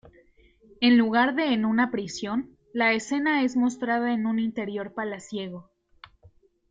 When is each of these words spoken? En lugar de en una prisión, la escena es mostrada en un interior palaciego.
En 0.79 0.97
lugar 0.97 1.35
de 1.35 1.53
en 1.53 1.63
una 1.63 1.91
prisión, 1.91 2.57
la 2.73 2.91
escena 2.93 3.43
es 3.43 3.55
mostrada 3.55 4.11
en 4.13 4.25
un 4.25 4.39
interior 4.39 4.95
palaciego. 4.95 5.69